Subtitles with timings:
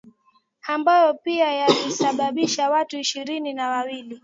[0.63, 4.19] ambayo pia yalisababisha watu ishirini na wawili